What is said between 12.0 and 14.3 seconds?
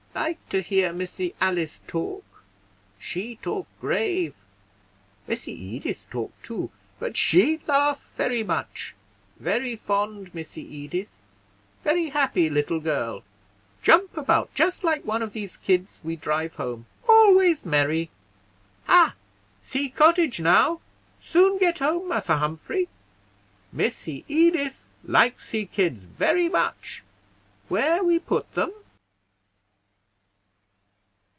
happy little girl; jump